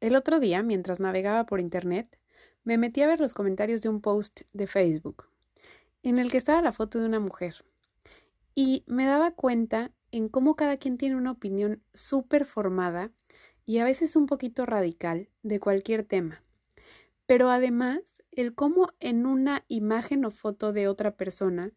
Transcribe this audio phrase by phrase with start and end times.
[0.00, 2.18] El otro día, mientras navegaba por Internet,
[2.64, 5.26] me metí a ver los comentarios de un post de Facebook,
[6.02, 7.64] en el que estaba la foto de una mujer,
[8.54, 13.10] y me daba cuenta en cómo cada quien tiene una opinión súper formada
[13.66, 16.42] y a veces un poquito radical de cualquier tema.
[17.26, 18.00] Pero además,
[18.32, 21.72] el cómo en una imagen o foto de otra persona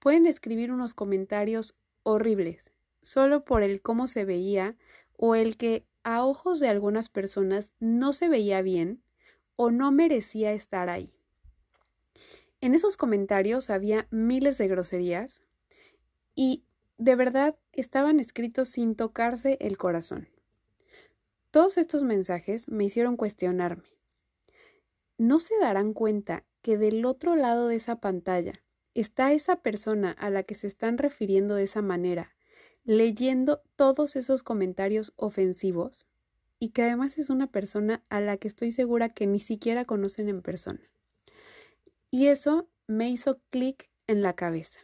[0.00, 4.76] pueden escribir unos comentarios horribles, solo por el cómo se veía
[5.16, 9.02] o el que a ojos de algunas personas no se veía bien
[9.56, 11.12] o no merecía estar ahí.
[12.60, 15.42] En esos comentarios había miles de groserías
[16.34, 16.64] y
[16.98, 20.28] de verdad estaban escritos sin tocarse el corazón.
[21.50, 23.84] Todos estos mensajes me hicieron cuestionarme.
[25.18, 28.62] ¿No se darán cuenta que del otro lado de esa pantalla
[28.94, 32.34] está esa persona a la que se están refiriendo de esa manera
[32.90, 36.08] leyendo todos esos comentarios ofensivos
[36.58, 40.28] y que además es una persona a la que estoy segura que ni siquiera conocen
[40.28, 40.80] en persona.
[42.10, 44.80] Y eso me hizo clic en la cabeza.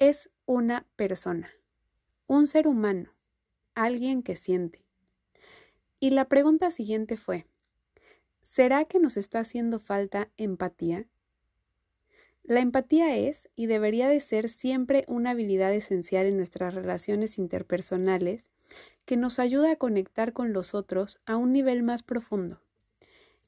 [0.00, 1.52] Es una persona,
[2.26, 3.12] un ser humano,
[3.76, 4.84] alguien que siente.
[6.00, 7.46] Y la pregunta siguiente fue,
[8.42, 11.06] ¿será que nos está haciendo falta empatía?
[12.46, 18.44] La empatía es y debería de ser siempre una habilidad esencial en nuestras relaciones interpersonales
[19.04, 22.60] que nos ayuda a conectar con los otros a un nivel más profundo.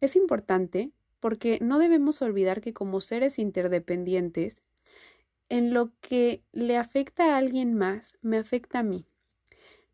[0.00, 0.90] Es importante
[1.20, 4.64] porque no debemos olvidar que como seres interdependientes,
[5.48, 9.06] en lo que le afecta a alguien más, me afecta a mí.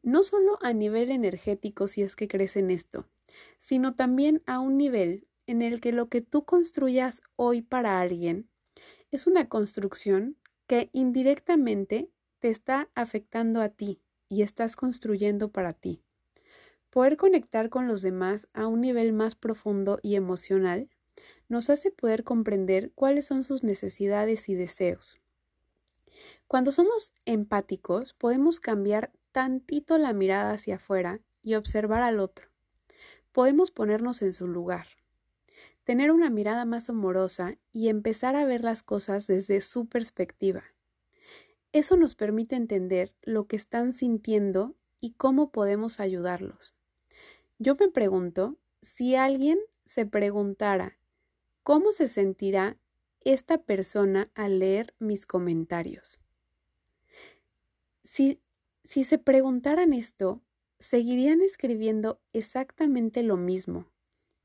[0.02, 3.06] No solo a nivel energético si es que crees en esto,
[3.58, 8.48] sino también a un nivel en el que lo que tú construyas hoy para alguien
[9.15, 16.03] es una construcción que indirectamente te está afectando a ti y estás construyendo para ti.
[16.91, 20.89] Poder conectar con los demás a un nivel más profundo y emocional
[21.48, 25.20] nos hace poder comprender cuáles son sus necesidades y deseos.
[26.48, 32.48] Cuando somos empáticos podemos cambiar tantito la mirada hacia afuera y observar al otro.
[33.30, 34.86] Podemos ponernos en su lugar
[35.84, 40.64] tener una mirada más amorosa y empezar a ver las cosas desde su perspectiva.
[41.72, 46.74] Eso nos permite entender lo que están sintiendo y cómo podemos ayudarlos.
[47.58, 50.98] Yo me pregunto si alguien se preguntara
[51.62, 52.78] cómo se sentirá
[53.20, 56.20] esta persona al leer mis comentarios.
[58.02, 58.40] Si,
[58.83, 60.42] si se preguntaran esto,
[60.78, 63.93] seguirían escribiendo exactamente lo mismo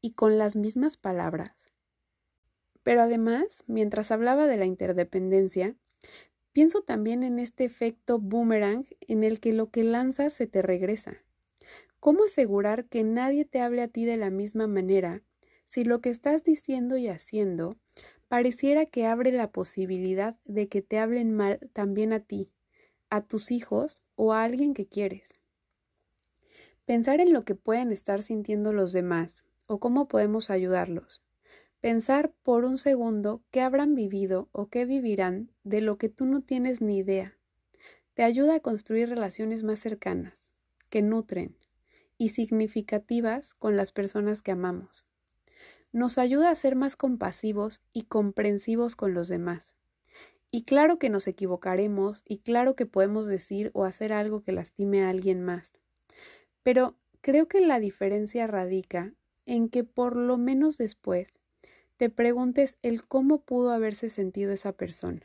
[0.02, 1.70] y con las mismas palabras.
[2.84, 5.76] Pero además, mientras hablaba de la interdependencia,
[6.54, 11.24] pienso también en este efecto boomerang en el que lo que lanzas se te regresa.
[12.00, 15.22] ¿Cómo asegurar que nadie te hable a ti de la misma manera
[15.68, 17.78] si lo que estás diciendo y haciendo
[18.28, 22.50] pareciera que abre la posibilidad de que te hablen mal también a ti,
[23.10, 25.40] a tus hijos o a alguien que quieres?
[26.86, 31.22] Pensar en lo que pueden estar sintiendo los demás o cómo podemos ayudarlos.
[31.80, 36.42] Pensar por un segundo qué habrán vivido o qué vivirán de lo que tú no
[36.42, 37.38] tienes ni idea.
[38.16, 40.50] Te ayuda a construir relaciones más cercanas,
[40.90, 41.56] que nutren
[42.18, 45.06] y significativas con las personas que amamos.
[45.92, 49.76] Nos ayuda a ser más compasivos y comprensivos con los demás.
[50.52, 55.04] Y claro que nos equivocaremos y claro que podemos decir o hacer algo que lastime
[55.04, 55.74] a alguien más.
[56.64, 59.14] Pero creo que la diferencia radica
[59.50, 61.34] en que por lo menos después
[61.98, 65.22] te preguntes el cómo pudo haberse sentido esa persona,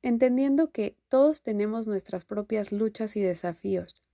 [0.00, 4.04] entendiendo que todos tenemos nuestras propias luchas y desafíos,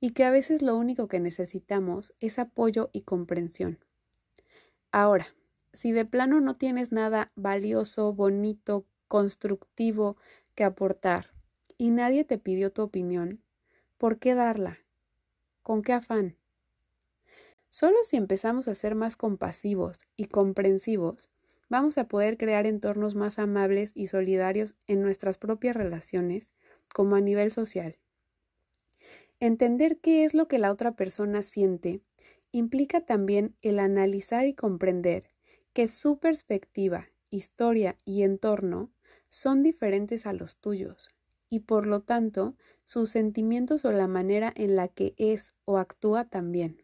[0.00, 3.80] y que a veces lo único que necesitamos es apoyo y comprensión.
[4.92, 5.26] Ahora,
[5.72, 10.16] si de plano no tienes nada valioso, bonito, constructivo
[10.54, 11.32] que aportar
[11.76, 13.42] y nadie te pidió tu opinión,
[13.98, 14.78] ¿por qué darla?
[15.64, 16.36] ¿Con qué afán?
[17.76, 21.28] Solo si empezamos a ser más compasivos y comprensivos,
[21.68, 26.52] vamos a poder crear entornos más amables y solidarios en nuestras propias relaciones
[26.94, 27.98] como a nivel social.
[29.40, 32.00] Entender qué es lo que la otra persona siente
[32.52, 35.32] implica también el analizar y comprender
[35.72, 38.92] que su perspectiva, historia y entorno
[39.28, 41.10] son diferentes a los tuyos
[41.50, 42.54] y por lo tanto
[42.84, 46.83] sus sentimientos o la manera en la que es o actúa también.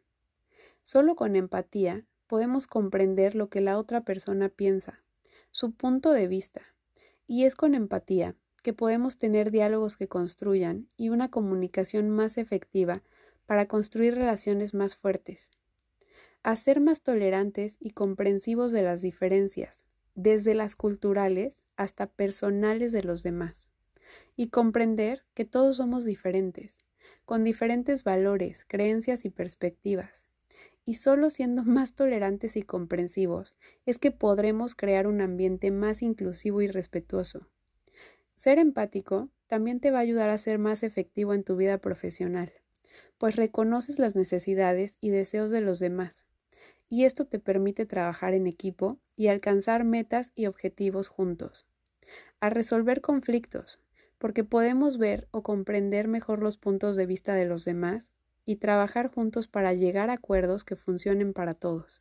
[0.83, 5.03] Solo con empatía podemos comprender lo que la otra persona piensa,
[5.51, 6.63] su punto de vista,
[7.27, 13.03] y es con empatía que podemos tener diálogos que construyan y una comunicación más efectiva
[13.47, 15.51] para construir relaciones más fuertes,
[16.43, 19.85] a ser más tolerantes y comprensivos de las diferencias,
[20.15, 23.69] desde las culturales hasta personales de los demás,
[24.37, 26.79] y comprender que todos somos diferentes,
[27.25, 30.30] con diferentes valores, creencias y perspectivas.
[30.85, 36.63] Y solo siendo más tolerantes y comprensivos es que podremos crear un ambiente más inclusivo
[36.63, 37.49] y respetuoso.
[38.35, 42.53] Ser empático también te va a ayudar a ser más efectivo en tu vida profesional,
[43.19, 46.25] pues reconoces las necesidades y deseos de los demás,
[46.89, 51.67] y esto te permite trabajar en equipo y alcanzar metas y objetivos juntos.
[52.41, 53.81] A resolver conflictos,
[54.19, 58.11] porque podemos ver o comprender mejor los puntos de vista de los demás
[58.45, 61.99] y trabajar juntos para llegar a acuerdos que funcionen para todos.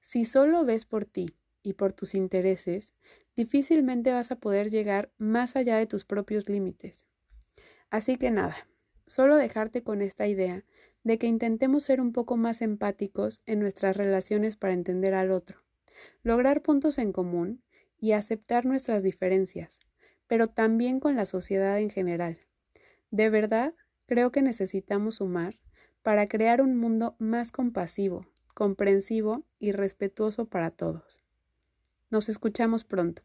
[0.00, 2.94] Si solo ves por ti y por tus intereses,
[3.36, 7.06] difícilmente vas a poder llegar más allá de tus propios límites.
[7.90, 8.56] Así que nada,
[9.06, 10.64] solo dejarte con esta idea
[11.04, 15.64] de que intentemos ser un poco más empáticos en nuestras relaciones para entender al otro,
[16.22, 17.62] lograr puntos en común
[17.98, 19.80] y aceptar nuestras diferencias,
[20.26, 22.38] pero también con la sociedad en general.
[23.10, 23.74] De verdad,
[24.08, 25.60] creo que necesitamos sumar
[26.02, 31.20] para crear un mundo más compasivo, comprensivo y respetuoso para todos.
[32.10, 33.22] Nos escuchamos pronto.